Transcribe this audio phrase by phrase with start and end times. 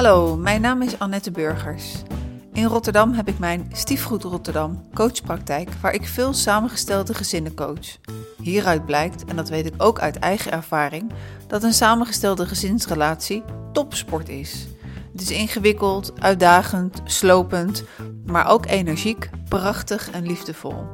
[0.00, 2.02] Hallo, mijn naam is Annette Burgers.
[2.52, 7.98] In Rotterdam heb ik mijn Stiefgoed Rotterdam coachpraktijk waar ik veel samengestelde gezinnen coach.
[8.42, 11.12] Hieruit blijkt, en dat weet ik ook uit eigen ervaring,
[11.46, 13.42] dat een samengestelde gezinsrelatie
[13.72, 14.66] topsport is.
[15.12, 17.84] Het is ingewikkeld, uitdagend, slopend,
[18.26, 20.84] maar ook energiek, prachtig en liefdevol.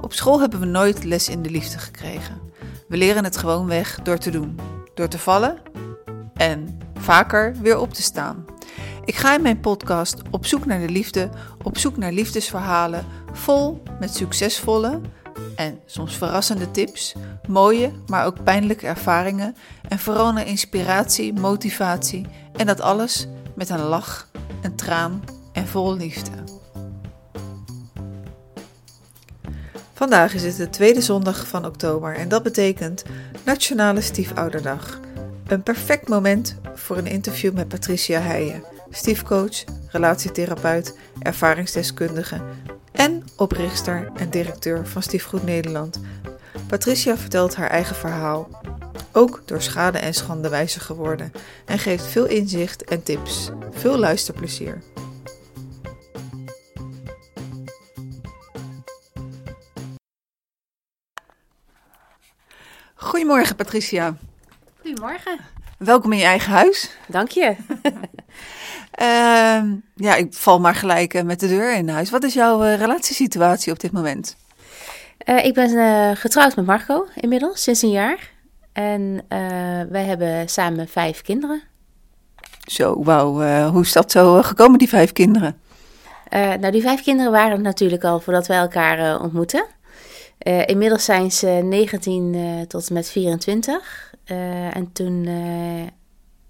[0.00, 2.40] Op school hebben we nooit les in de liefde gekregen.
[2.88, 4.58] We leren het gewoon weg door te doen,
[4.94, 5.58] door te vallen
[6.34, 6.78] en
[7.08, 8.44] vaker weer op te staan.
[9.08, 11.28] Ik ga in mijn podcast op zoek naar de liefde,
[11.62, 15.00] op zoek naar liefdesverhalen, vol met succesvolle
[15.56, 17.14] en soms verrassende tips,
[17.46, 19.56] mooie, maar ook pijnlijke ervaringen
[19.88, 22.26] en vooral naar inspiratie, motivatie
[22.56, 24.28] en dat alles met een lach,
[24.62, 26.30] een traan en vol liefde.
[29.94, 33.04] Vandaag is het de tweede zondag van oktober en dat betekent
[33.44, 35.00] Nationale Stiefouderdag.
[35.46, 42.40] Een perfect moment voor een interview met Patricia Heijen, stiefcoach, relatietherapeut, ervaringsdeskundige
[42.92, 46.00] en oprichter en directeur van Stiefgoed Nederland.
[46.66, 48.48] Patricia vertelt haar eigen verhaal,
[49.12, 51.32] ook door schade en schande wijzer geworden,
[51.64, 53.50] en geeft veel inzicht en tips.
[53.70, 54.82] Veel luisterplezier.
[62.94, 64.16] Goedemorgen Patricia.
[64.80, 65.40] Goedemorgen.
[65.78, 66.90] Welkom in je eigen huis.
[67.08, 67.56] Dank je.
[68.90, 72.10] Ehm, ja, ik val maar gelijk eh, met de deur in huis.
[72.10, 74.36] Wat is jouw eh, relatiesituatie op dit moment?
[75.18, 78.30] Eh, ik ben getrouwd met Marco inmiddels, sinds een jaar.
[78.72, 79.24] En
[79.90, 81.62] wij hebben samen vijf kinderen.
[82.64, 83.68] Zo, wauw.
[83.70, 85.60] hoe is dat zo gekomen, die vijf kinderen?
[86.30, 89.64] Nou, die vijf kinderen waren er natuurlijk al voordat wij elkaar ontmoetten.
[90.66, 94.14] Inmiddels zijn ze 19 eh, tot en met 24.
[94.24, 95.28] Eh, en toen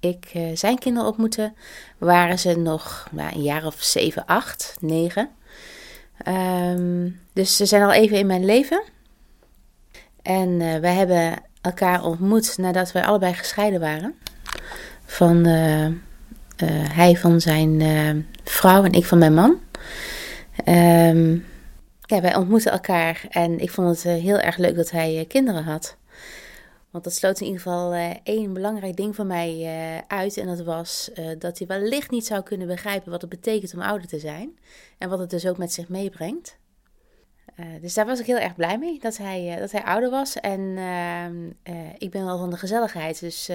[0.01, 1.53] ik eh, zijn kinderen ontmoette,
[1.99, 5.31] waren ze nog nou, een jaar of 7, 8, 9.
[6.19, 8.83] Ehm, dus ze zijn al even in mijn leven.
[10.23, 14.15] En eh, wij hebben elkaar ontmoet nadat wij allebei gescheiden waren.
[15.05, 15.87] Van eh,
[16.93, 17.83] hij van zijn
[18.45, 19.61] vrouw en ik van mijn man.
[20.65, 21.33] Ehm,
[22.01, 25.98] ja, wij ontmoetten elkaar en ik vond het heel erg leuk dat hij kinderen had.
[26.91, 30.37] Want dat sloot in ieder geval eh, één belangrijk ding voor mij eh, uit.
[30.37, 33.81] En dat was eh, dat hij wellicht niet zou kunnen begrijpen wat het betekent om
[33.81, 34.59] ouder te zijn.
[34.99, 36.59] En wat het dus ook met zich meebrengt.
[37.81, 40.41] Dus daar was ik heel erg blij mee, dat hij, dat hij ouder was.
[40.41, 43.51] En ehm, eh, ik ben wel van de gezelligheid, dus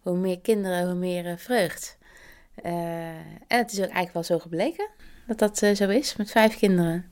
[0.00, 1.98] hoe meer kinderen, hoe meer vreugd.
[2.62, 4.88] En het is ook eigenlijk wel zo gebleken
[5.26, 7.09] dat dat zo is, met vijf kinderen.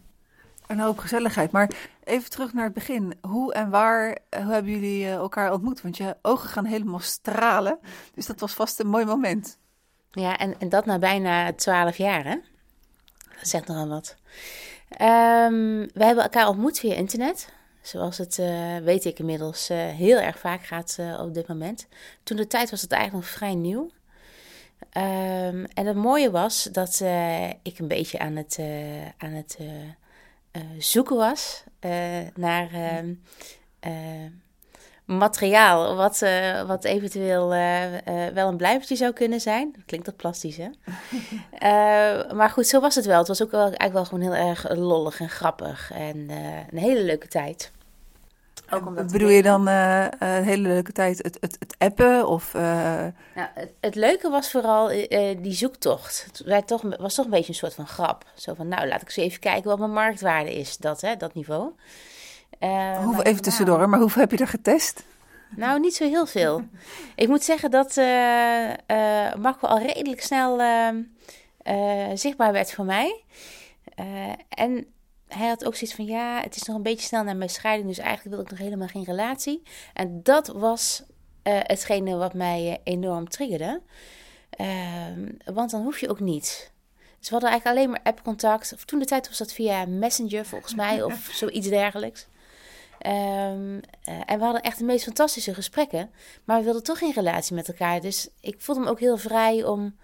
[0.68, 1.50] Een hoop gezelligheid.
[1.50, 1.70] Maar
[2.04, 3.18] even terug naar het begin.
[3.20, 5.80] Hoe en waar eh, hebben jullie eh, elkaar ontmoet?
[5.80, 7.78] Want je ogen gaan helemaal stralen.
[8.14, 9.58] Dus dat was vast een mooi moment.
[10.10, 12.36] Ja, en, en dat na bijna twaalf jaar, hè?
[13.38, 14.16] Dat zegt nogal wat.
[14.88, 17.52] Ehm, we hebben elkaar ontmoet via internet.
[17.82, 21.86] Zoals het, eh, weet ik inmiddels, heel erg vaak gaat op dit moment.
[22.22, 23.90] Toen de tijd was het eigenlijk nog vrij nieuw.
[24.90, 27.00] Ehm, en het mooie was dat
[27.62, 28.58] ik een beetje aan het,
[29.18, 29.58] aan het
[30.78, 31.90] zoeken was eh,
[32.34, 33.14] naar ehm,
[33.80, 33.92] eh,
[35.04, 39.72] materiaal wat, eh, wat eventueel eh, eh, wel een blijvertje zou kunnen zijn.
[39.72, 40.68] Dat klinkt toch plastisch, hè?
[41.58, 43.18] Eh, maar goed, zo was het wel.
[43.18, 45.90] Het was ook wel, eigenlijk wel gewoon heel erg lollig en grappig.
[45.92, 46.36] En eh,
[46.70, 47.72] een hele leuke tijd.
[48.70, 52.28] Ook omdat Bedoel je dan eh, eh, een hele leuke tijd het, het, het appen?
[52.28, 52.62] Of, eh,
[53.34, 56.24] Nou, het, het leuke was vooral eh, eh, die zoektocht.
[56.26, 58.24] Het werd toch, was toch een beetje een soort van grap.
[58.34, 60.76] Zo van, nou, laat ik eens even kijken wat mijn marktwaarde is.
[60.76, 61.72] Dat, hè, dat niveau.
[62.58, 65.04] Eh, hoeveel, even tussendoor, maar hoeveel heb je er getest?
[65.56, 66.62] Nou, niet zo heel veel.
[67.14, 68.70] Ik moet zeggen dat eh
[69.28, 70.88] eh, Marco al redelijk snel eh,
[71.62, 73.22] eh, zichtbaar werd voor mij.
[73.94, 74.04] Eh,
[74.48, 74.86] en
[75.28, 77.88] hij had ook zoiets van, ja, het is nog een beetje snel naar mijn scheiding,
[77.88, 79.62] dus eigenlijk wil ik nog helemaal geen relatie.
[79.92, 81.02] En dat was
[81.42, 83.82] eh, hetgene wat mij eh, enorm triggerde.
[84.50, 86.72] Ehm, want dan hoef je ook niet.
[87.18, 88.72] Dus we hadden eigenlijk alleen maar appcontact.
[88.74, 92.26] Of toen de tijd was dat via Messenger volgens mij, of zoiets dergelijks.
[92.98, 96.10] Ehm, eh, en we hadden echt de meest fantastische gesprekken.
[96.44, 98.00] Maar we wilden toch geen relatie met elkaar.
[98.00, 99.96] Dus ik voelde me ook heel vrij om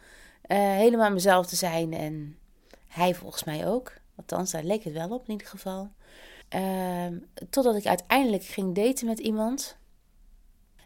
[0.47, 1.93] helemaal mezelf te zijn.
[1.93, 2.39] En
[2.89, 3.93] hij volgens mij ook.
[4.17, 5.91] Althans, daar leek het wel op in ieder geval.
[6.49, 7.19] Ehm,
[7.51, 9.77] totdat ik uiteindelijk ging daten met iemand.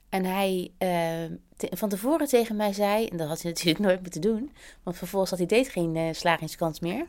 [0.09, 4.01] En hij ehm, te- van tevoren tegen mij zei, en dat had hij natuurlijk nooit
[4.03, 4.53] moeten doen,
[4.83, 7.07] want vervolgens had hij date geen eh, slagingskans meer.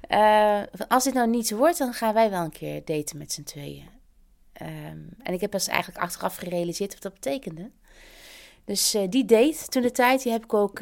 [0.00, 3.32] Eh, van, als dit nou niets wordt, dan gaan wij wel een keer daten met
[3.32, 3.96] z'n tweeën.
[5.22, 7.70] En ik heb pas eigenlijk achteraf gerealiseerd wat dat betekende.
[8.64, 10.80] Dus die date toen de tijd, die heb ik ook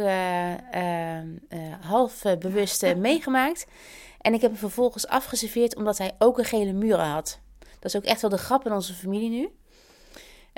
[1.81, 3.67] half bewust meegemaakt.
[4.27, 7.41] En ik heb hem vervolgens afgeserveerd omdat hij ook een gele muur had.
[7.59, 9.49] Dat is ook echt wel de grap in onze familie nu.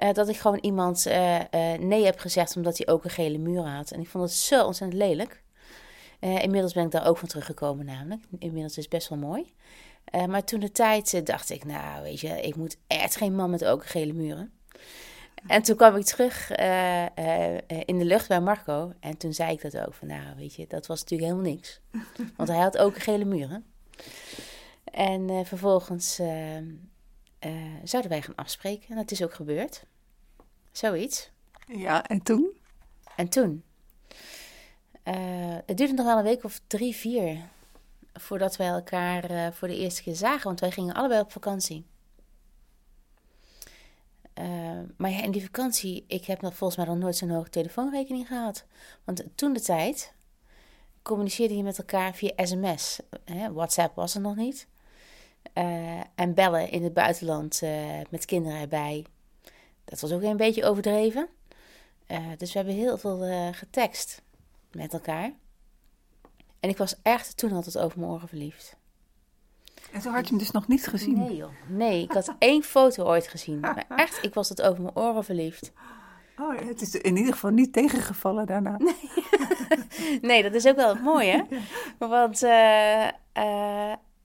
[0.02, 1.42] Uh, dat ik gewoon iemand uh, uh,
[1.78, 3.90] nee heb gezegd omdat hij ook een gele muur had.
[3.90, 5.42] En ik vond het zo ontzettend lelijk.
[6.20, 8.22] inmiddels ben ik daar ook van teruggekomen namelijk.
[8.38, 9.54] Inmiddels is het best wel mooi.
[10.26, 13.64] maar toen de tijd dacht ik, nou weet je, ik moet echt geen man met
[13.64, 14.52] ook gele muren.
[15.46, 16.50] En toen kwam ik terug
[17.84, 18.92] in de lucht bij Marco.
[19.00, 19.94] En toen zei ik dat ook.
[19.94, 21.80] Van, nou weet je, dat was natuurlijk helemaal niks.
[22.36, 23.64] Want hij had ook gele muren.
[24.84, 26.28] En vervolgens uh,
[27.84, 28.88] zouden wij gaan afspreken.
[28.88, 29.84] En dat is ook gebeurd.
[30.72, 31.30] Zoiets.
[31.66, 32.56] Ja, en toen?
[33.16, 33.62] En toen?
[35.66, 37.38] Het duurde nog wel een week of drie, vier
[38.12, 41.86] voordat wij elkaar voor de eerste keer zagen, want wij gingen allebei op vakantie.
[44.96, 48.26] Maar ja, in die vakantie, ik heb nog volgens mij nog nooit zo'n hoge telefoonrekening
[48.26, 48.64] gehad.
[49.04, 50.12] Want toen de tijd
[51.02, 53.00] communiceerde je met elkaar via sms.
[53.24, 54.66] Hè, WhatsApp was er nog niet.
[55.54, 59.04] Uh, en bellen in het buitenland uh, met kinderen erbij.
[59.84, 61.28] Dat was ook een beetje overdreven.
[62.08, 64.22] Uh, dus we hebben heel veel getekst
[64.72, 65.32] met elkaar.
[66.60, 68.76] En ik was echt toen altijd over mijn oren verliefd.
[69.92, 71.18] En toen had je hem dus nog niet gezien?
[71.18, 71.50] Nee joh.
[71.66, 73.60] Nee, ik had één foto ooit gezien.
[73.60, 75.72] Maar echt, ik was het over mijn oren verliefd.
[76.38, 78.76] Oh, het is in ieder geval niet tegengevallen daarna.
[78.78, 78.94] Nee,
[80.20, 81.46] nee dat is ook wel het mooie.
[81.98, 82.42] Want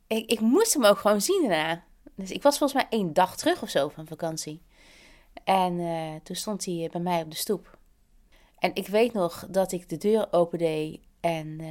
[0.08, 1.84] ik, ik moest hem ook gewoon zien daarna.
[2.16, 4.62] Dus ik was volgens mij één dag terug of zo van vakantie.
[5.44, 7.78] En uh, toen stond hij bij mij op de stoep.
[8.60, 11.62] En ik weet nog dat ik de deur opende en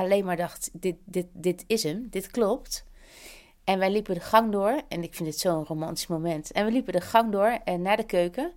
[0.00, 2.84] alleen maar dacht: dit, dit, dit is hem, dit klopt.
[3.64, 6.52] En wij liepen de gang door, en ik vind dit zo'n romantisch moment.
[6.52, 8.52] En we liepen de gang door en naar de keuken.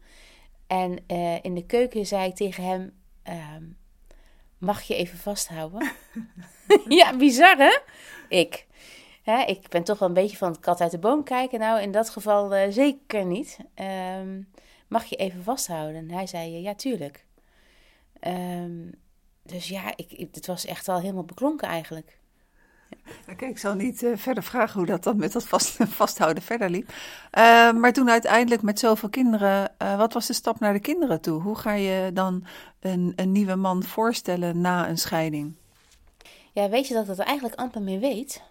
[0.67, 1.07] En
[1.41, 2.93] in de keuken zei ik tegen hem:
[3.23, 3.63] ehm,
[4.59, 5.91] Mag je even vasthouden?
[6.99, 7.79] ja, bizar hè?
[8.29, 8.67] Ik.
[9.23, 11.59] Hè, ik ben toch wel een beetje van het kat uit de boom kijken.
[11.59, 13.57] Nou, in dat geval uh, zeker niet.
[14.19, 14.51] Um,
[14.87, 15.95] mag je even vasthouden?
[15.95, 17.25] En hij zei, ja, tuurlijk.
[18.27, 18.91] Um,
[19.49, 22.17] dus ja, ik, het was echt al helemaal beklonken eigenlijk.
[23.29, 26.69] Oké, ik zal niet uh, verder vragen hoe dat dan met dat vast, vasthouden verder
[26.69, 26.87] liep.
[26.89, 26.93] Uh,
[27.71, 31.41] maar toen uiteindelijk met zoveel kinderen, uh, wat was de stap naar de kinderen toe?
[31.41, 32.45] Hoe ga je dan
[32.79, 35.53] een, een nieuwe man voorstellen na een scheiding?
[36.53, 38.41] Ja, weet je dat ik dat eigenlijk amper meer weet?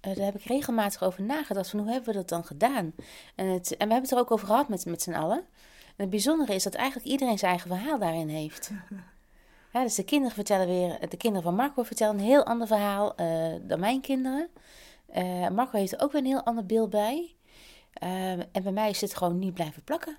[0.00, 2.92] daar heb ik regelmatig over nagedacht van hoe hebben we dat dan gedaan?
[3.34, 5.38] En, het, en we hebben het er ook over gehad met, met z'n allen.
[5.38, 8.70] En het bijzondere is dat eigenlijk iedereen zijn eigen verhaal daarin heeft.
[9.72, 13.54] Dus de kinderen vertellen weer, de kinderen van Marco vertellen een heel ander verhaal uh,
[13.62, 14.48] dan mijn kinderen.
[15.16, 17.34] Uh, Marco heeft er ook weer een heel ander beeld bij.
[18.02, 20.18] Uh, en bij mij is het gewoon niet blijven plakken.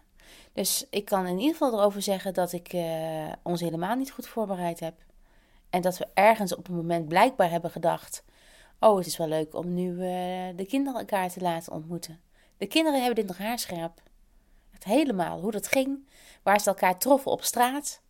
[0.53, 2.75] Dus ik kan in ieder geval erover zeggen dat ik
[3.43, 4.93] ons helemaal niet goed voorbereid heb.
[5.69, 8.23] En dat we ergens op een moment blijkbaar hebben gedacht:
[8.79, 9.97] Oh, het is wel leuk om nu
[10.55, 12.19] de kinderen elkaar te laten ontmoeten.
[12.57, 14.01] De kinderen hebben dit nog haarscherp.
[14.69, 16.07] Het helemaal, hoe dat ging,
[16.43, 18.01] waar ze elkaar troffen op straat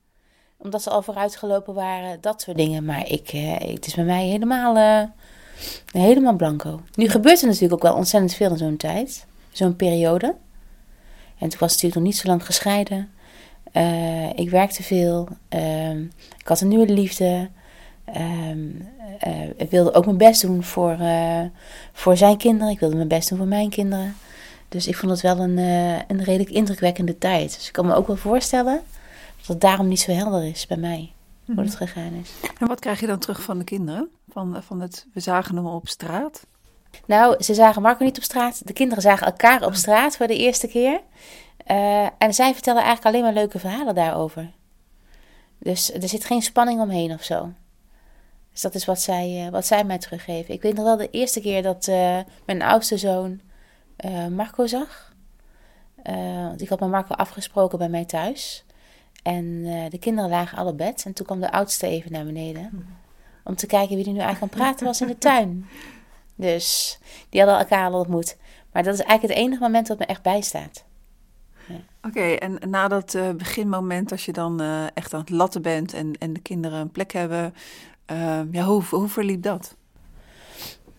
[0.62, 2.86] omdat ze al vooruitgelopen waren, dat soort dingen.
[2.86, 5.04] Maar ik, eh, het is bij mij helemaal, uh,
[5.92, 6.82] helemaal blanco.
[6.96, 9.26] Nu gebeurt er natuurlijk ook wel ontzettend veel in zo'n tijd.
[9.52, 10.36] Zo'n periode.
[11.38, 13.12] En toen was het natuurlijk nog niet zo lang gescheiden.
[13.74, 15.28] Uh, ik werkte veel.
[15.50, 16.02] Ehm,
[16.38, 17.50] ik had een nieuwe liefde.
[18.06, 18.68] Ehm,
[19.56, 20.98] ik wilde ook mijn best doen voor,
[21.94, 22.74] voor zijn kinderen.
[22.74, 24.16] Ik wilde mijn best doen voor mijn kinderen.
[24.70, 25.58] Dus ik vond het wel een,
[26.08, 27.56] een redelijk indrukwekkende tijd.
[27.56, 28.82] Dus ik kan me ook wel voorstellen
[29.50, 31.14] het daarom niet zo helder is bij mij
[31.46, 31.78] hoe het mhm.
[31.78, 32.32] gegaan is.
[32.60, 34.10] En wat krijg je dan terug van de kinderen?
[34.30, 36.46] Van, van het, we zagen hem op straat?
[37.06, 38.68] Nou, ze zagen Marco niet op straat.
[38.68, 41.02] De kinderen zagen elkaar op straat voor de eerste keer.
[41.68, 44.52] Uh, en zij vertellen eigenlijk alleen maar leuke verhalen daarover.
[45.60, 47.52] Dus er zit geen spanning omheen of zo.
[48.52, 50.54] Dus dat is wat zij, uh, wat zij mij teruggeven.
[50.54, 53.42] Ik weet nog wel de eerste keer dat uh, mijn oudste zoon
[54.30, 55.14] Marco zag.
[56.04, 58.66] want ik had met Marco afgesproken bij mij thuis.
[59.24, 61.04] En uh, de kinderen lagen alle bed.
[61.06, 62.88] En toen kwam de oudste even naar beneden.
[63.44, 65.68] Om te kijken wie er nu eigenlijk aan praten was in de tuin.
[66.36, 67.00] Dus
[67.30, 68.38] die hadden elkaar al ontmoet.
[68.72, 70.84] Maar dat is eigenlijk het enige moment dat me echt bijstaat.
[71.68, 71.76] Ja.
[72.04, 75.94] Oké, en na dat uh, beginmoment, als je dan uh, echt aan het latten bent
[75.94, 77.54] en, en de kinderen een plek hebben,
[78.52, 79.76] ja, hoe, hoe verliep dat?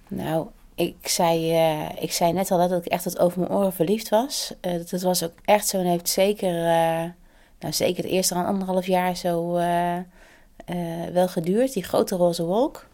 [0.09, 1.53] Nou, ik zei,
[2.01, 4.55] ik zei net al dat ik echt tot over mijn oren verliefd was.
[4.61, 6.53] dat was ook echt zo en heeft zeker
[7.61, 10.03] nou, zeker het eerste anderhalf jaar zo uh, uh,
[11.13, 11.73] wel geduurd.
[11.73, 12.89] Die grote roze wolk.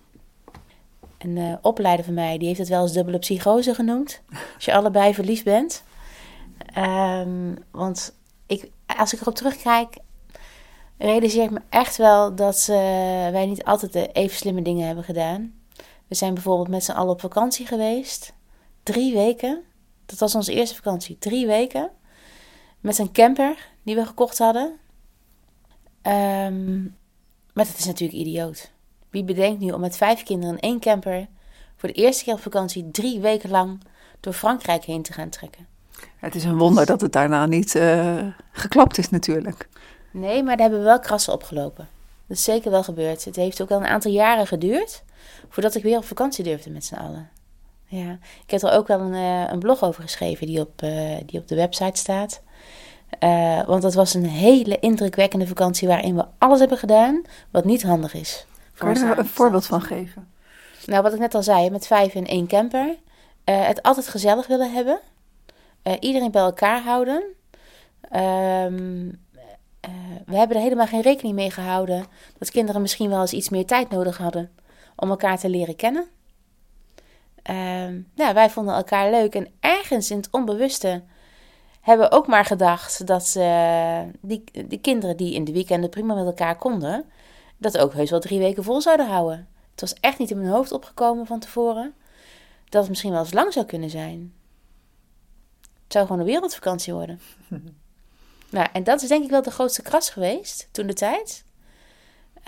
[1.19, 4.23] Een uh, opleider van mij, die heeft het wel eens dubbele psychose genoemd.
[4.55, 5.83] Als je allebei verliefd bent.
[6.79, 8.15] Um, want
[8.47, 9.97] ik, als ik erop terugkijk,
[10.99, 15.55] realiseer ik me echt wel dat wij niet altijd de even slimme dingen hebben gedaan.
[16.07, 18.33] We zijn bijvoorbeeld met z'n allen op vakantie geweest.
[18.83, 19.63] Drie weken.
[20.07, 21.19] Dat was onze eerste vakantie.
[21.19, 21.91] Drie weken.
[22.81, 24.79] Met een camper die we gekocht hadden.
[26.03, 26.97] Um,
[27.53, 28.71] maar dat is natuurlijk idioot.
[29.11, 31.27] Wie bedenkt nu om met vijf kinderen in één camper
[31.77, 33.81] voor de eerste keer op vakantie drie weken lang
[34.21, 35.67] door Frankrijk heen te gaan trekken?
[36.17, 39.69] Het is een wonder dat het daarna niet uh, geklapt is natuurlijk.
[40.13, 41.89] Nee, maar daar hebben we wel krassen opgelopen.
[42.27, 43.25] Dat is zeker wel gebeurd.
[43.25, 45.03] Het heeft ook al een aantal jaren geduurd
[45.49, 47.31] voordat ik weer op vakantie durfde met z'n allen.
[47.85, 51.17] Ja, ik heb er ook wel een, uh, een blog over geschreven die op, uh,
[51.27, 52.43] die op de website staat.
[53.21, 57.83] Uh, want dat was een hele indrukwekkende vakantie waarin we alles hebben gedaan wat niet
[57.83, 58.47] handig is.
[58.75, 60.29] Kan je er een voorbeeld van geven?
[60.87, 62.97] Nou, wat ik net al zei, met vijf in één camper.
[63.45, 65.01] het altijd gezellig willen hebben.
[66.01, 67.23] iedereen bij elkaar houden.
[68.01, 69.09] Ehm,
[70.27, 72.07] we hebben er helemaal geen rekening mee gehouden
[72.39, 74.51] dat kinderen misschien wel eens iets meer tijd nodig hadden
[74.97, 76.07] om elkaar te leren kennen.
[77.51, 81.03] Uh, nou, wij vonden elkaar leuk en ergens in het onbewuste
[81.87, 86.15] hebben we ook maar gedacht dat uh, die, die kinderen die in de weekenden prima
[86.15, 87.05] met elkaar konden,
[87.57, 89.49] dat ook heus wel drie weken vol zouden houden.
[89.71, 91.95] Het was echt niet in mijn hoofd opgekomen van tevoren
[92.69, 94.35] dat het misschien wel eens lang zou kunnen zijn.
[95.61, 97.21] Het zou gewoon een wereldvakantie worden.
[98.51, 101.45] nou, en dat is denk ik wel de grootste kras geweest toen de tijd.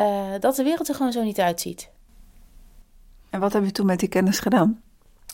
[0.00, 1.90] Uh, dat de wereld er gewoon zo niet uitziet.
[3.30, 4.82] En wat heb je toen met die kennis gedaan?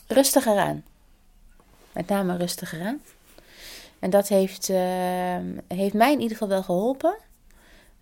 [0.07, 0.83] Rustiger aan.
[1.91, 3.01] Met name rustiger aan.
[4.05, 4.77] En dat heeft, uh,
[5.67, 7.17] heeft mij in ieder geval wel geholpen.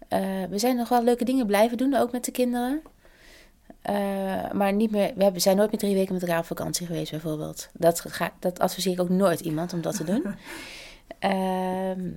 [0.10, 0.20] Uh,
[0.50, 2.82] we zijn nog wel leuke dingen blijven doen, ook met de kinderen.
[3.90, 7.12] Uh, maar niet meer, we zijn nooit meer drie weken met elkaar op vakantie geweest,
[7.12, 7.70] bijvoorbeeld.
[7.74, 10.26] Dat, ga, dat adviseer ik ook nooit iemand om dat te doen.
[11.20, 12.10] Ehm,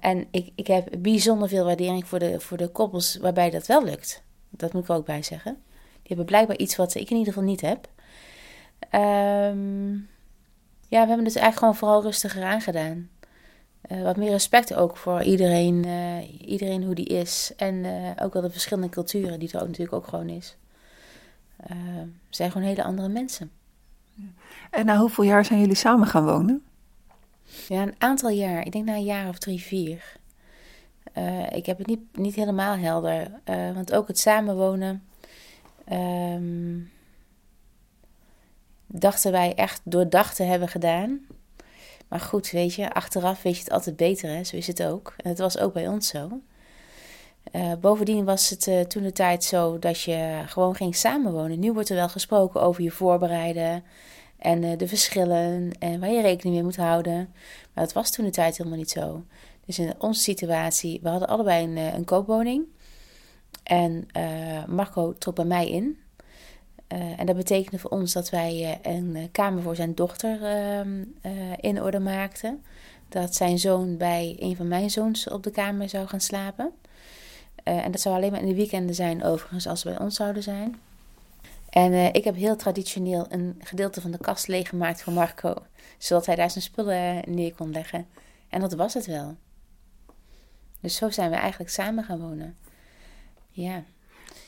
[0.00, 3.84] en ik, ik heb bijzonder veel waardering voor de, voor de koppels waarbij dat wel
[3.84, 4.22] lukt.
[4.50, 5.52] Dat moet ik ook bij zeggen.
[5.92, 7.88] Die hebben blijkbaar iets wat ik in ieder geval niet heb.
[8.94, 10.10] Um,
[10.92, 13.08] ja, we hebben dus eigenlijk gewoon vooral rustiger aangedaan.
[13.90, 17.52] Uh, wat meer respect ook voor iedereen, uh, iedereen hoe die is.
[17.56, 20.56] En uh, ook wel de verschillende culturen die er ook natuurlijk ook gewoon is.
[21.56, 23.50] Ehm, zijn gewoon hele andere mensen.
[24.70, 26.62] En na hoeveel jaar zijn jullie samen gaan wonen?
[27.68, 28.66] Ja, een aantal jaar.
[28.66, 30.16] Ik denk na een jaar of drie, vier.
[31.52, 33.30] ik heb het niet, niet helemaal helder.
[33.74, 35.02] want ook het samenwonen
[35.92, 36.91] um,
[38.92, 41.26] dachten wij echt doordacht te hebben gedaan.
[42.08, 44.44] Maar goed, weet je, achteraf weet je het altijd beter, hè?
[44.44, 45.14] zo is het ook.
[45.16, 46.40] En het was ook bij ons zo.
[47.52, 51.58] Uh, bovendien was het uh, toen de tijd zo dat je gewoon ging samenwonen.
[51.58, 53.84] Nu wordt er wel gesproken over je voorbereiden
[54.38, 57.16] en uh, de verschillen en waar je rekening mee moet houden.
[57.72, 59.24] Maar dat was toen de tijd helemaal niet zo.
[59.66, 62.64] Dus in onze situatie, we hadden allebei een, een koopwoning.
[63.62, 64.06] En
[64.68, 66.01] Marco trok bij mij in.
[66.92, 71.04] Uh, en dat betekende voor ons dat wij uh, een kamer voor zijn dochter ehm,
[71.60, 72.64] in orde maakten.
[73.08, 76.72] Dat zijn zoon bij een van mijn zoons op de kamer zou gaan slapen.
[77.62, 80.42] en dat zou alleen maar in de weekenden zijn, overigens, als ze bij ons zouden
[80.42, 80.80] zijn.
[81.70, 85.54] En ik heb heel traditioneel een gedeelte van de kast leeggemaakt voor Marco,
[85.98, 88.06] zodat hij daar zijn spullen neer kon leggen.
[88.48, 89.36] En dat was het wel.
[90.80, 92.56] Dus zo zijn we eigenlijk samen gaan wonen.
[93.50, 93.82] Ja.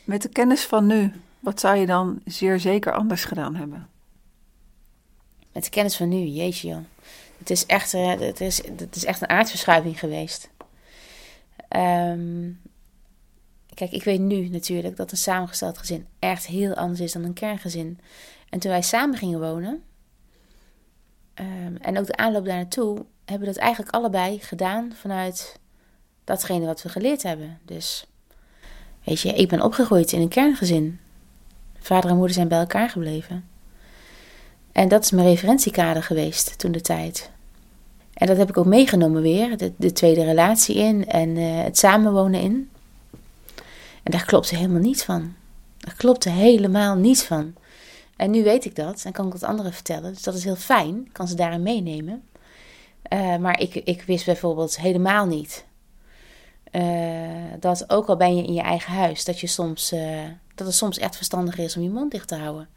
[0.05, 1.13] Met de kennis van nu,
[1.45, 3.89] wat zou je dan zeer zeker anders gedaan hebben?
[5.53, 6.83] Met de kennis van nu, jeetje.
[7.39, 10.51] Het is echt, uh, het is, het is echt een aardverschuiving geweest.
[11.69, 12.61] Um,
[13.75, 17.33] kijk, ik weet nu natuurlijk dat een samengesteld gezin echt heel anders is dan een
[17.33, 17.99] kerngezin.
[18.49, 19.83] En toen wij samen gingen wonen,
[21.35, 25.59] um, en ook de aanloop daar naartoe, hebben we dat eigenlijk allebei gedaan vanuit
[26.25, 27.59] datgene wat we geleerd hebben.
[27.65, 28.07] Dus
[29.05, 31.01] Weet je, ik ben opgegroeid in een kerngezin.
[31.85, 33.45] Vader en moeder zijn bij elkaar gebleven.
[34.73, 37.31] En dat is mijn referentiekader geweest toen de tijd.
[38.15, 41.79] En dat heb ik ook meegenomen weer, de, de tweede relatie in en uh, het
[41.79, 42.71] samenwonen in.
[44.03, 45.35] En daar klopte helemaal niets van.
[45.79, 47.55] Daar klopte helemaal niets van.
[48.17, 50.13] En nu weet ik dat en kan ik het anderen vertellen.
[50.13, 52.23] Dus dat is heel fijn, ik kan ze daarin meenemen.
[53.13, 55.65] Uh, maar ik, ik wist bijvoorbeeld helemaal niet
[56.75, 59.95] uh, dat ook al ben je in je eigen huis, dat, je soms,
[60.55, 62.69] dat het soms echt verstandiger is om je mond dicht te houden.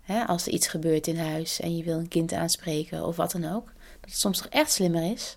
[0.00, 3.32] Hè, als er iets gebeurt in huis en je wil een kind aanspreken of wat
[3.32, 3.66] dan ook.
[4.00, 5.36] Dat het soms toch echt slimmer is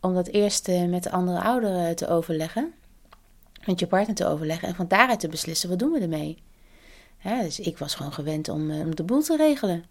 [0.00, 2.72] om dat eerst uh, met de andere ouderen te overleggen.
[3.66, 6.42] Met je partner te overleggen en van daaruit te beslissen wat doen we ermee.
[7.16, 9.84] Hè, dus ik was gewoon gewend om, om de boel te regelen.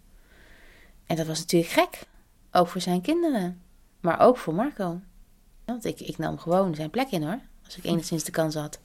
[1.06, 2.06] En dat was natuurlijk gek.
[2.52, 3.62] Ook voor zijn kinderen.
[4.00, 5.00] Maar ook voor Marco.
[5.64, 8.80] Want ik, ik nam gewoon zijn plek in hoor, als ik enigszins de kans had.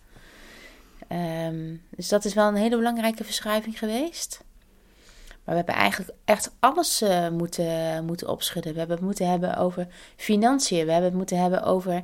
[1.07, 4.43] Ehm, dus dat is wel een hele belangrijke verschuiving geweest.
[5.27, 8.73] Maar we hebben eigenlijk echt alles uh, moeten, moeten opschudden.
[8.73, 10.85] We hebben het moeten hebben over financiën.
[10.85, 12.03] We hebben het moeten hebben over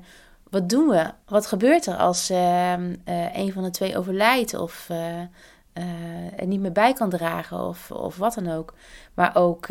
[0.49, 1.11] wat doen we?
[1.25, 5.19] Wat gebeurt er als uh, uh, een van de twee overlijdt of uh,
[6.35, 8.73] er niet meer bij kan dragen of, of wat dan ook.
[9.13, 9.67] Maar ook,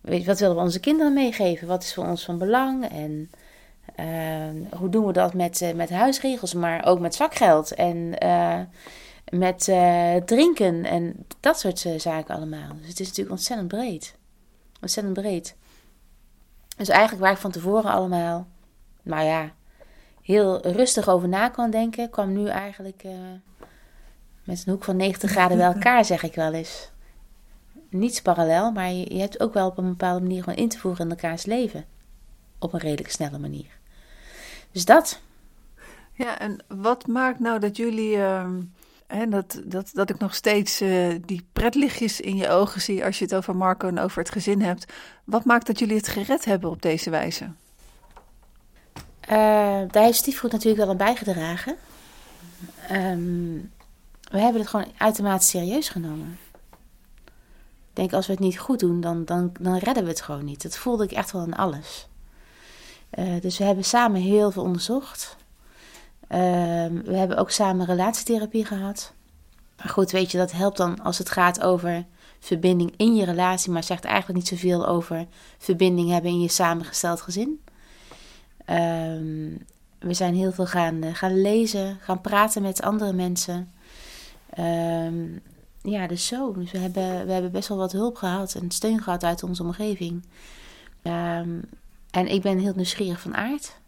[0.00, 1.68] weet, wat willen we onze kinderen meegeven?
[1.68, 2.88] Wat is voor ons van belang?
[2.88, 3.30] En
[4.78, 8.08] hoe doen we dat met, met huisregels, maar ook met zakgeld en
[9.30, 9.58] met
[10.24, 12.68] drinken en dat soort zaken allemaal.
[12.80, 14.14] Dus het is natuurlijk ontzettend breed.
[14.80, 15.56] Ontzettend breed.
[16.76, 18.46] Dus eigenlijk waar ik van tevoren allemaal
[19.02, 19.52] maar ja,
[20.22, 23.02] heel rustig over na kan denken, kwam nu eigenlijk
[24.44, 26.90] met een hoek van 90 graden bij elkaar, zeg ik wel eens.
[27.88, 30.78] Niets parallel, maar je, je, hebt ook wel op een bepaalde manier gewoon in te
[30.78, 31.84] voeren in elkaars leven.
[32.58, 33.78] Op een redelijk snelle manier.
[34.72, 35.20] Dus dat.
[36.12, 38.16] Ja, en wat maakt nou dat jullie.
[38.16, 38.46] Uh,
[39.06, 43.18] hè, dat, dat, dat ik nog steeds uh, die pretlichtjes in je ogen zie als
[43.18, 44.92] je het over Marco en over het gezin hebt.
[45.24, 47.44] Wat maakt dat jullie het gered hebben op deze wijze?
[47.44, 47.50] Uh,
[49.90, 51.76] daar heeft stiefgoed natuurlijk wel aan bijgedragen.
[52.92, 53.72] Um,
[54.30, 56.38] we hebben het gewoon uitermate serieus genomen.
[57.90, 60.44] Ik denk, als we het niet goed doen, dan, dan, dan redden we het gewoon
[60.44, 60.62] niet.
[60.62, 62.08] Dat voelde ik echt wel in alles.
[63.18, 65.36] Uh, dus we hebben samen heel veel onderzocht.
[66.22, 66.38] Uh,
[67.04, 69.12] we hebben ook samen relatietherapie gehad.
[69.76, 72.06] Maar goed, weet je, dat helpt dan als het gaat over
[72.38, 75.26] verbinding in je relatie, maar zegt eigenlijk niet zoveel over
[75.58, 77.60] verbinding hebben in je samengesteld gezin.
[78.66, 79.64] Um,
[79.98, 83.72] we zijn heel veel gaan, uh, gaan lezen, gaan praten met andere mensen.
[84.58, 85.40] Um,
[85.82, 86.52] ja, dus zo.
[86.52, 89.62] Dus we hebben, we hebben best wel wat hulp gehad en steun gehad uit onze
[89.62, 90.24] omgeving.
[92.10, 93.78] En ik ben heel nieuwsgierig van aard.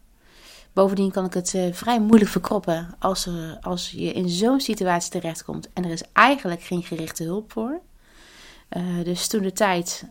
[0.72, 5.10] Bovendien kan ik het uh, vrij moeilijk verkroppen als, er, als je in zo'n situatie
[5.10, 7.80] terechtkomt en er is eigenlijk geen gerichte hulp voor.
[8.76, 10.04] Uh, dus toen de tijd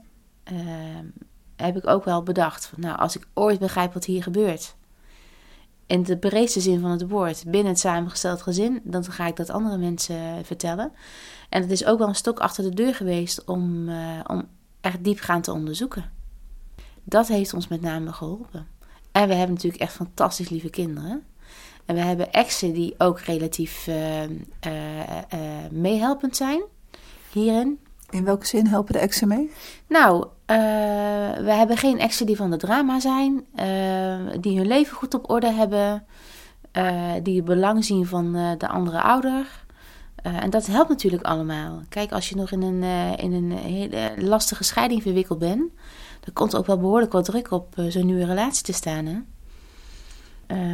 [1.56, 2.66] heb ik ook wel bedacht.
[2.66, 4.76] Van, nou, als ik ooit begrijp wat hier gebeurt.
[5.86, 9.50] In de breedste zin van het woord, binnen het samengesteld gezin, dan ga ik dat
[9.50, 10.92] andere mensen vertellen.
[11.50, 13.90] En het is ook wel een stok achter de deur geweest om,
[14.28, 14.48] om
[14.82, 16.21] echt diepgaand te onderzoeken.
[17.12, 18.68] Dat heeft ons met name geholpen.
[19.12, 21.24] En we hebben natuurlijk echt fantastisch lieve kinderen.
[21.86, 24.30] En we hebben exen die ook relatief uh, uh,
[25.72, 26.62] meehelpend zijn
[27.32, 27.80] hierin.
[28.10, 29.52] In welke zin helpen de exen mee?
[29.88, 30.26] Nou,
[31.44, 33.46] we hebben geen exen die van de drama zijn,
[34.42, 36.06] die hun leven goed op orde hebben,
[37.24, 39.64] die het belang zien van de andere ouder.
[40.16, 41.82] en dat helpt natuurlijk allemaal.
[41.90, 42.84] Kijk, als je nog in een,
[43.18, 45.64] in een hele lastige scheiding verwikkeld bent,
[46.22, 49.06] dan komt er ook wel behoorlijk wat druk op zo'n nieuwe relatie te staan.
[49.06, 49.20] Hè?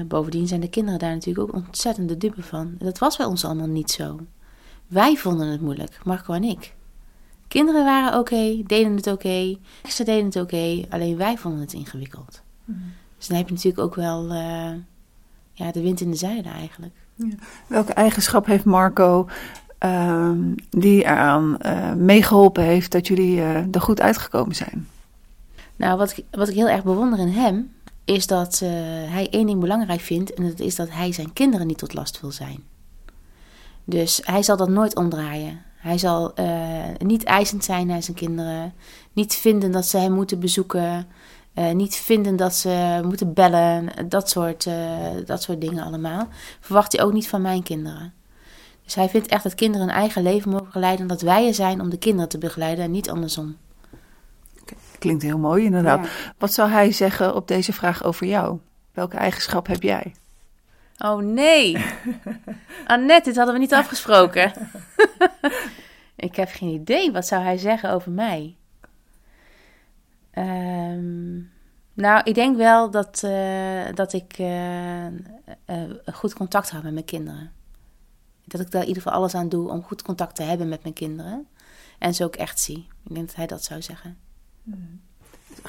[0.07, 2.75] bovendien zijn de kinderen daar natuurlijk ook ontzettend de dupe van.
[2.79, 4.19] Dat was bij ons allemaal niet zo.
[4.87, 6.75] Wij vonden het moeilijk, Marco en ik.
[7.47, 9.57] Kinderen waren oké, deden het oké,
[9.87, 12.41] ze deden het oké, alleen wij vonden het ingewikkeld.
[12.65, 12.79] Mhm.
[13.17, 14.71] Dus dan heb je natuurlijk ook wel uh,
[15.53, 16.95] ja, de wind in de zeilen eigenlijk.
[17.15, 17.35] Ja.
[17.67, 19.27] Welke eigenschap heeft Marco
[19.85, 20.31] uh,
[20.69, 21.57] die eraan
[21.97, 24.87] meegeholpen heeft dat jullie er goed uitgekomen zijn?
[25.77, 28.59] Nou, wat ik, wat ik heel erg bewonder in hem, is dat
[29.09, 32.21] hij één ding belangrijk vindt en dat is dat hij zijn kinderen niet tot last
[32.21, 32.63] wil zijn.
[33.83, 35.61] Dus hij zal dat nooit omdraaien.
[35.77, 38.73] Hij zal uh, niet eisend zijn naar zijn kinderen.
[39.13, 41.07] Niet vinden dat ze hem moeten bezoeken.
[41.55, 43.89] Uh, niet vinden dat ze moeten bellen.
[44.09, 44.67] Dat soort,
[45.25, 46.27] dat soort dingen allemaal.
[46.59, 48.13] Verwacht hij ook niet van mijn kinderen.
[48.83, 51.01] Dus hij vindt echt dat kinderen een eigen leven mogen leiden.
[51.01, 53.55] En dat wij er zijn om de kinderen te begeleiden en niet andersom.
[54.99, 56.05] Klinkt heel mooi inderdaad.
[56.05, 56.33] Ja.
[56.37, 58.59] Wat zou hij zeggen op deze vraag over jou?
[58.91, 60.15] Welke eigenschap heb jij?
[60.97, 61.85] Oh nee.
[62.85, 64.53] Annette, dit hadden we niet afgesproken.
[66.15, 67.11] ik heb geen idee.
[67.11, 68.55] Wat zou hij zeggen over mij?
[70.37, 71.51] Um,
[71.93, 75.13] nou, ik denk wel dat, uh, dat ik uh, uh,
[76.13, 77.51] goed contact heb met mijn kinderen.
[78.45, 80.83] Dat ik daar in ieder geval alles aan doe om goed contact te hebben met
[80.83, 81.47] mijn kinderen.
[81.99, 82.87] En ze ook echt zie.
[83.03, 84.17] Ik denk dat hij dat zou zeggen.
[84.67, 84.97] Mm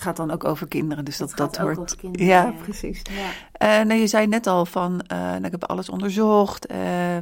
[0.01, 1.05] gaat dan ook over kinderen.
[1.05, 1.97] Dus dat, dat, hoort.
[1.97, 3.03] Kinderen, ja, ja, precies.
[3.03, 3.81] Ja.
[3.81, 7.17] Uh, nou, je zei net al van, uh, nou, ik heb alles onderzocht, uh,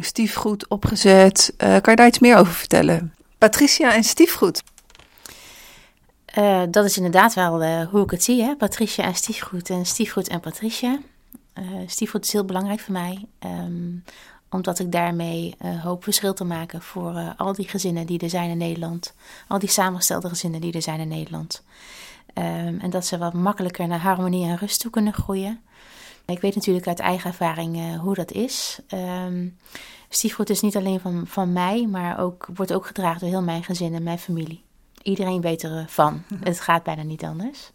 [0.00, 1.54] stiefgoed opgezet.
[1.56, 3.14] kan je daar iets meer over vertellen?
[3.38, 4.62] Patricia en stiefgoed.
[6.70, 8.56] dat is inderdaad wel hoe ik het zie, hè?
[8.56, 10.98] Patricia en stiefgoed en stiefgoed en Patricia.
[11.86, 13.28] stiefgoed is heel belangrijk voor mij.
[13.40, 14.04] Um,
[14.56, 18.30] omdat ik daarmee uh, hoop verschil te maken voor uh, al die gezinnen die er
[18.30, 19.14] zijn in Nederland.
[19.48, 21.62] Al die samengestelde gezinnen die er zijn in Nederland.
[22.34, 25.60] Ehm, en dat ze wat makkelijker naar harmonie en rust toe kunnen groeien.
[26.26, 28.78] Ik weet natuurlijk uit eigen ervaring uh, hoe dat is.
[29.26, 29.56] Um,
[30.08, 33.64] stiefgoed is niet alleen van, van mij, maar ook, wordt ook gedragen door heel mijn
[33.64, 34.64] gezin en mijn familie.
[35.02, 36.22] Iedereen weet ervan.
[36.40, 37.70] Het gaat bijna niet anders.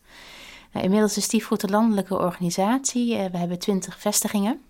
[0.71, 3.17] Nou, inmiddels is Stiefgoed een landelijke organisatie.
[3.17, 4.61] Uh, we hebben twintig vestigingen.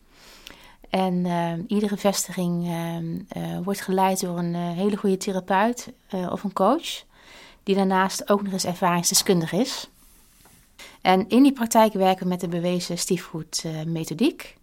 [0.91, 5.91] En uh, iedere vestiging uh, wordt geleid door een hele goede therapeut
[6.29, 7.03] of een coach,
[7.63, 9.89] die daarnaast ook nog eens ervaringsdeskundig is.
[11.01, 14.57] En in die praktijk werken we met de bewezen stiefgoedmethodiek.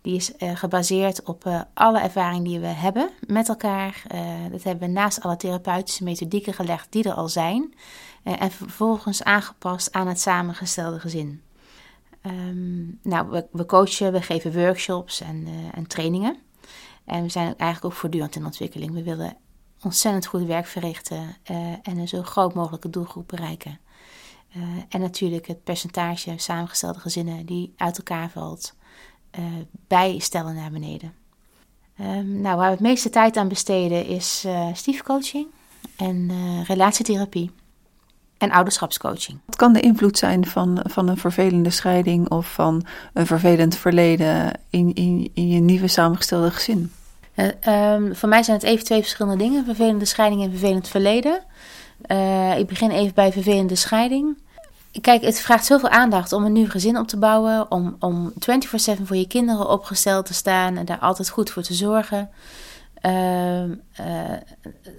[0.00, 4.02] Die is gebaseerd op alle ervaring die we hebben met elkaar.
[4.50, 7.74] dat hebben we naast alle therapeutische methodieken gelegd die er al zijn.
[8.22, 11.42] en vervolgens aangepast aan het samengestelde gezin.
[12.26, 16.36] Um, nou, we, we, coachen, we geven workshops en, uh, en, trainingen.
[17.04, 18.92] En we zijn eigenlijk ook voortdurend in ontwikkeling.
[18.92, 19.36] We willen
[19.82, 23.78] ontzettend goed werk verrichten uh, en een zo groot mogelijke doelgroep bereiken.
[24.56, 28.74] Uh, en natuurlijk het percentage samengestelde gezinnen die uit elkaar valt,
[29.86, 31.14] bijstellen naar beneden.
[32.00, 35.46] Um, nou, waar we het meeste tijd aan besteden is stiefcoaching
[35.96, 36.30] en
[36.64, 37.50] relatietherapie
[38.38, 39.38] en ouderschapscoaching.
[39.44, 44.52] Wat kan de invloed zijn van, van een vervelende scheiding of van een vervelend verleden
[44.70, 46.92] in, in, in je nieuwe samengestelde gezin?
[47.34, 51.42] Uh, um, voor mij zijn het even twee verschillende dingen: vervelende scheiding en vervelend verleden.
[52.06, 54.38] Uh, ik begin even bij vervelende scheiding.
[55.00, 58.36] Kijk, het vraagt zoveel aandacht om een nieuw gezin op te bouwen, om, om 24-7
[59.02, 62.30] voor je kinderen opgesteld te staan en daar altijd goed voor te zorgen.
[63.02, 63.62] Uh,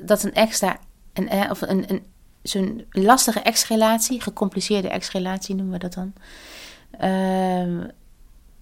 [0.01, 0.77] dat een extra,
[1.13, 2.05] een, of een, een
[2.49, 6.13] zo'n lastige ex-relatie, gecompliceerde ex-relatie noemen we dat dan.
[7.01, 7.83] Uh,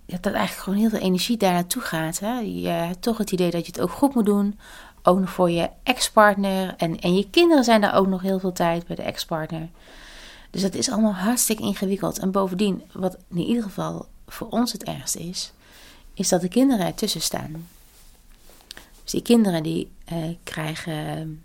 [0.06, 2.20] ja, dat eigenlijk gewoon heel veel energie daar naartoe gaat.
[2.20, 2.40] Hè?
[2.40, 4.60] Je hebt toch het idee dat je het ook goed moet doen.
[5.04, 6.74] Ook nog voor je ex-partner.
[6.78, 9.68] En, en je kinderen zijn daar ook nog heel veel tijd bij de ex-partner.
[10.50, 12.20] Dus dat is allemaal hartstikke ingewikkeld.
[12.20, 15.52] En bovendien, wat in ieder geval voor ons het ergste is,
[16.14, 17.68] is dat de kinderen ertussen staan.
[19.04, 21.44] Dus die kinderen die uh, krijgen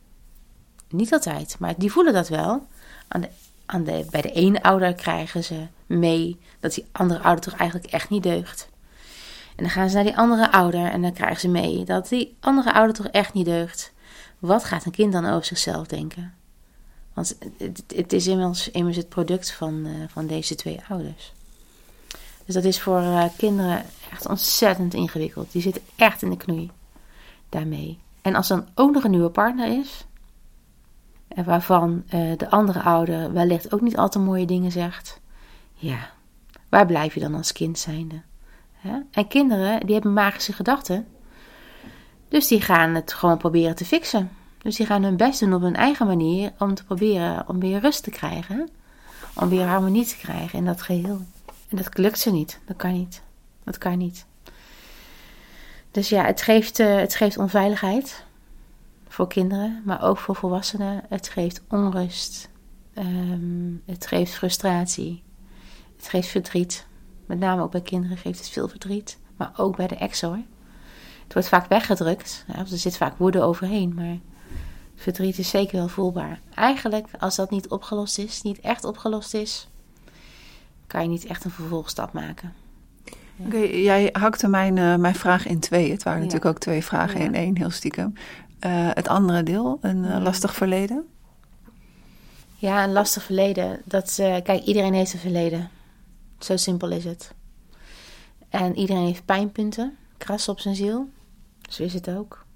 [0.92, 2.66] niet altijd, maar die voelen dat wel.
[3.08, 3.24] Aan
[3.70, 7.92] aan de, bij de ene ouder krijgen ze mee dat die andere ouder toch eigenlijk
[7.92, 8.68] echt niet deugt.
[9.56, 12.36] En dan gaan ze naar die andere ouder en dan krijgen ze mee dat die
[12.40, 13.92] andere ouder toch echt niet deugt.
[14.38, 16.34] Wat gaat een kind dan over zichzelf denken?
[17.12, 17.38] Want
[17.86, 21.32] het, is immers, immers het product van, uh, van deze twee ouders.
[22.44, 25.52] Dus dat is voor uh, kinderen echt ontzettend ingewikkeld.
[25.52, 26.70] Die zitten echt in de knoei
[27.48, 27.98] daarmee.
[28.22, 30.04] En als dan ook nog een nieuwe partner is,
[31.44, 35.20] waarvan uh, de andere ouder wellicht ook niet al te mooie dingen zegt.
[35.74, 36.10] Ja,
[36.68, 38.20] waar blijf je dan als kind zijnde?
[39.10, 41.06] En kinderen, die hebben magische gedachten.
[42.28, 44.30] Dus die gaan het gewoon proberen te fixen.
[44.58, 47.80] Dus die gaan hun best doen op hun eigen manier om te proberen om weer
[47.80, 48.68] rust te krijgen.
[49.34, 51.20] Om weer harmonie te krijgen in dat geheel.
[51.68, 52.60] En dat lukt ze niet.
[52.66, 53.22] Dat kan niet.
[53.64, 54.26] Dat kan niet.
[55.90, 58.24] Dus ja, het geeft, uh, het geeft onveiligheid
[59.10, 61.02] voor kinderen, maar ook voor volwassenen.
[61.08, 62.50] Het geeft onrust.
[62.94, 65.22] Ehm, het geeft frustratie.
[65.96, 66.86] Het geeft verdriet.
[67.26, 69.18] Met name ook bij kinderen geeft het veel verdriet.
[69.36, 70.38] Maar ook bij de ex hoor.
[71.24, 72.44] Het wordt vaak weggedrukt.
[72.56, 73.94] Er zit vaak woede overheen.
[73.94, 74.18] Maar
[74.94, 76.40] verdriet is zeker wel voelbaar.
[76.54, 79.68] Eigenlijk, als dat niet opgelost is, niet echt opgelost is,
[80.86, 82.52] kan je niet echt een vervolgstap maken.
[83.36, 85.90] Oké, jij hakte mijn, uh, mijn vraag in twee.
[85.90, 86.24] Het waren ja.
[86.24, 87.24] natuurlijk ook twee vragen ja.
[87.24, 88.14] in één, heel stiekem.
[88.66, 91.08] Uh, het andere deel, een uh, lastig verleden?
[92.56, 93.80] Ja, een lastig verleden.
[93.84, 95.70] Dat, uh, kijk, iedereen heeft een verleden.
[96.38, 97.34] Zo simpel is het.
[98.48, 101.08] En iedereen heeft pijnpunten, kras op zijn ziel.
[101.68, 102.46] Zo is het ook.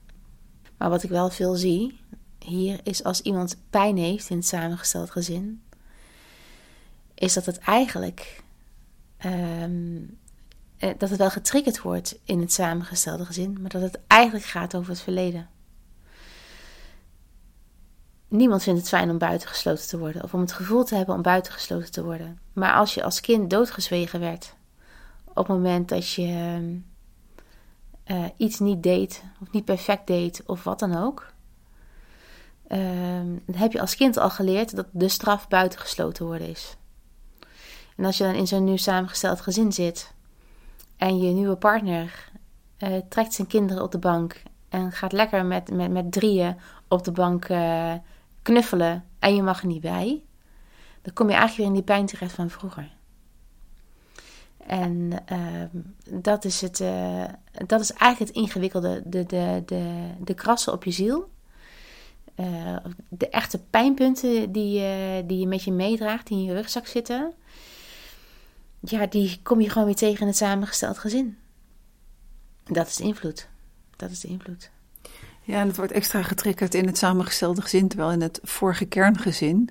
[0.77, 1.99] Maar wat ik wel veel zie
[2.45, 5.63] hier is als iemand pijn heeft in het samengesteld gezin,
[7.15, 8.43] is dat het eigenlijk
[9.27, 10.19] um,
[10.79, 14.91] dat het wel getriggerd wordt in het samengestelde gezin, maar dat het eigenlijk gaat over
[14.91, 15.49] het verleden.
[18.35, 21.23] Niemand vindt het fijn om buitengesloten te worden of om het gevoel te hebben om
[21.23, 22.39] buitengesloten te worden.
[22.53, 24.55] Maar als je als kind doodgezwegen werd
[25.25, 26.61] op het moment dat je
[28.07, 31.33] uh, iets niet deed of niet perfect deed of wat dan ook,
[32.69, 32.79] uh,
[33.47, 36.77] dan heb je als kind al geleerd dat de straf buitengesloten worden is.
[37.97, 40.13] En als je dan in zo'n nieuw samengesteld gezin zit
[40.97, 42.31] en je nieuwe partner
[42.79, 46.57] uh, trekt zijn kinderen op de bank en gaat lekker met, met, met drieën
[46.89, 47.49] op de bank
[48.45, 50.23] knuffelen en je mag er niet bij,
[51.03, 52.93] dan kom je eigenlijk weer in die pijn terecht van vroeger.
[54.67, 57.25] En uh, dat, is het, uh,
[57.67, 61.31] dat is eigenlijk het ingewikkelde, de, de, de, de krassen op je ziel.
[62.35, 62.77] eh,
[63.09, 64.83] de echte pijnpunten die,
[65.27, 67.33] die je met je meedraagt, die in je rugzak zitten,
[68.81, 71.39] ja, die kom je gewoon weer tegen in het samengesteld gezin.
[72.65, 73.49] Dat is de invloed.
[73.97, 74.71] Dat is de invloed.
[75.45, 79.69] Ja, en het wordt extra getriggerd in het samengestelde gezin, terwijl in het vorige kerngezin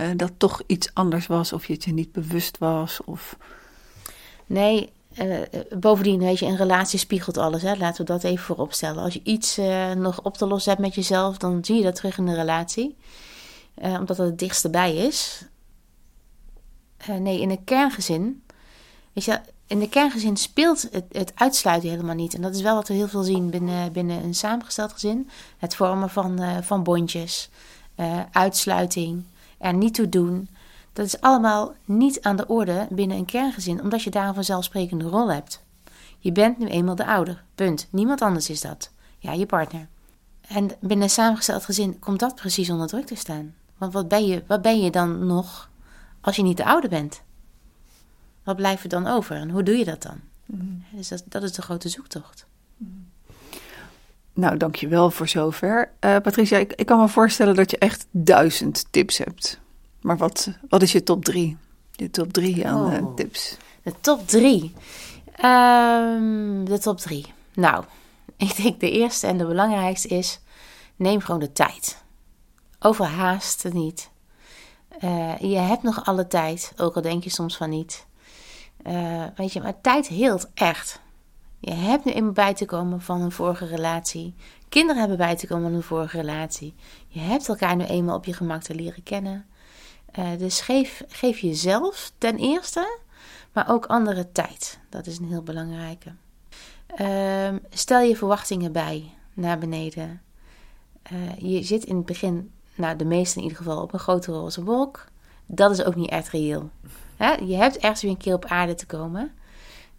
[0.00, 3.04] uh, dat toch iets anders was, of je het je niet bewust was.
[3.04, 3.36] Of...
[4.46, 5.40] Nee, uh,
[5.78, 7.62] bovendien, weet je, een relatie spiegelt alles.
[7.62, 7.76] Hè?
[7.76, 9.02] Laten we dat even voorop stellen.
[9.02, 9.56] Als je iets
[9.96, 12.96] nog op te lossen hebt met jezelf, dan zie je dat terug in de relatie.
[13.74, 15.44] omdat het het dichtst bij is.
[17.18, 18.42] nee, in een kerngezin.
[19.12, 22.34] Weet je, in de kerngezin speelt het, het, uitsluiten helemaal niet.
[22.34, 25.30] En dat is wel wat we heel veel zien binnen, binnen een samengesteld gezin.
[25.58, 27.50] Het vormen van, van bondjes,
[28.30, 29.24] uitsluiting,
[29.58, 30.48] er niet toe doen.
[30.92, 35.04] Dat is allemaal niet aan de orde binnen een kerngezin, omdat je daar een vanzelfsprekende
[35.04, 35.62] rol hebt.
[36.18, 37.86] Je bent nu eenmaal de ouder, punt.
[37.90, 38.90] Niemand anders is dat.
[39.18, 39.88] Ja, je partner.
[40.40, 43.54] En binnen een samengesteld gezin komt dat precies onder druk te staan.
[43.78, 45.70] Want wat ben je, wat ben je dan nog
[46.20, 47.22] als je niet de ouder bent?
[48.44, 50.20] Wat blijft er dan over en hoe doe je dat dan?
[50.46, 50.84] Mm.
[50.90, 52.46] Dus dat, dat, is de grote zoektocht.
[52.76, 53.06] Mm.
[54.32, 55.90] Nou, dankjewel voor zover.
[56.00, 59.60] Uh, Patricia, ik, ik, kan me voorstellen dat je echt duizend tips hebt.
[60.00, 61.56] Maar wat, wat is je top drie?
[61.92, 63.56] Je top drie aan uh, tips.
[63.82, 64.72] De top drie.
[65.44, 67.32] Um, de top drie.
[67.54, 67.84] Nou,
[68.36, 70.40] ik denk de eerste en de belangrijkste is:
[70.96, 72.02] neem gewoon de tijd.
[72.78, 74.10] Overhaast het niet.
[75.04, 78.06] Uh, je hebt nog alle tijd, ook al denk je soms van niet.
[79.34, 81.02] Weet je, maar tijd heelt echt.
[81.58, 84.34] Je hebt nu eenmaal bij te komen van een vorige relatie.
[84.68, 86.74] Kinderen hebben bij te komen van een vorige relatie.
[87.08, 89.46] Je hebt elkaar nu eenmaal op je gemak te leren kennen.
[90.18, 92.98] Uh, dus geef, geef jezelf ten eerste,
[93.52, 94.78] maar ook andere tijd.
[94.88, 96.12] Dat is een heel belangrijke.
[97.00, 100.22] Uh, stel je verwachtingen bij naar beneden.
[101.12, 104.32] Uh, je zit in het begin, nou de meeste in ieder geval, op een grote
[104.32, 105.04] roze wolk.
[105.46, 106.70] Dat is ook niet echt reëel.
[107.18, 109.32] Je hebt ergens weer een keer op aarde te komen.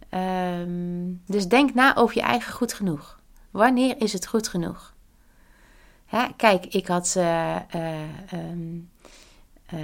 [0.10, 3.20] Um, dus denk na over je eigen goed genoeg.
[3.52, 4.94] Wanneer is het goed genoeg?
[6.06, 6.26] Hè?
[6.38, 8.90] Kijk, ik had uh, uh, um,
[9.74, 9.80] uh,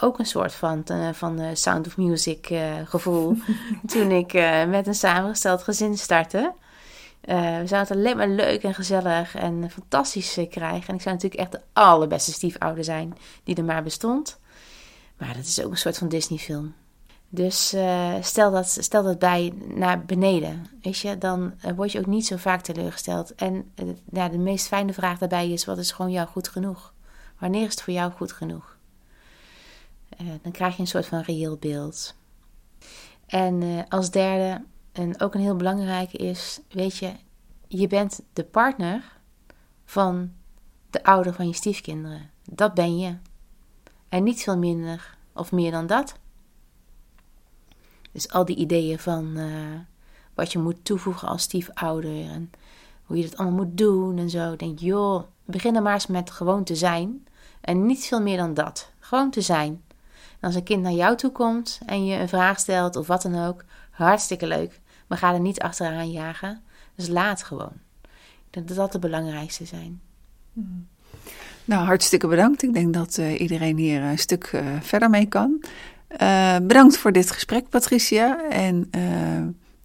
[0.00, 3.36] ook een soort van, van Sound of Music gevoel
[3.92, 4.32] toen ik
[4.68, 6.52] met een samengesteld gezin startte.
[7.20, 10.88] we zouden het alleen maar leuk en gezellig en fantastisch krijgen.
[10.88, 14.39] En ik zou natuurlijk echt de allerbeste stiefouder zijn die er maar bestond.
[15.20, 16.74] Maar dat is ook een soort van Disney-film.
[17.28, 21.98] Dus uh, stel, dat, stel dat bij naar beneden, weet je, dan uh, word je
[21.98, 23.34] ook niet zo vaak teleurgesteld.
[23.34, 26.94] En uh, ja, de meest fijne vraag daarbij is: wat is gewoon jou goed genoeg?
[27.38, 28.78] Wanneer is het voor jou goed genoeg?
[30.42, 32.14] dan krijg je een soort van reëel beeld.
[33.26, 37.12] En als derde, en ook een heel belangrijke is: weet je,
[37.66, 39.18] je bent de partner
[39.84, 40.32] van
[40.90, 42.30] de ouder van je stiefkinderen.
[42.44, 43.16] Dat ben je.
[44.10, 46.14] En niet veel minder of meer dan dat.
[48.12, 49.78] Dus al die ideeën van uh,
[50.34, 52.50] wat je moet toevoegen als stiefouder en
[53.04, 54.56] hoe je dat allemaal moet doen en zo.
[54.56, 57.26] Denk, joh, begin er maar eens met gewoon te zijn.
[57.60, 58.92] En niet veel meer dan dat.
[58.98, 59.82] Gewoon te zijn.
[60.40, 63.22] En als een kind naar jou toe komt en je een vraag stelt of wat
[63.22, 64.80] dan ook, hartstikke leuk.
[65.06, 66.62] Maar ga er niet achteraan jagen.
[66.94, 67.72] Dus laat gewoon.
[68.46, 70.00] Ik denk dat dat de belangrijkste zijn.
[70.52, 70.88] Hmm.
[71.70, 72.62] Nou, hartstikke bedankt.
[72.62, 75.62] Ik denk dat uh, iedereen hier een stuk uh, verder mee kan.
[76.22, 78.50] Uh, bedankt voor dit gesprek, Patricia.
[78.50, 78.90] En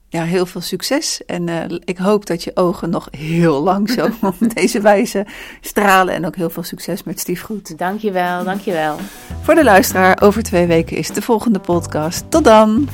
[0.10, 1.26] ja, heel veel succes.
[1.26, 5.26] En ik hoop dat je ogen nog heel lang zo op deze wijze
[5.62, 6.14] stralen.
[6.14, 7.78] En ook heel veel succes met stiefgoed.
[7.78, 8.98] Dankjewel, dankjewel.
[9.42, 12.32] Voor de luisteraar, over twee weken is de volgende podcast.
[12.32, 12.90] Tot dan!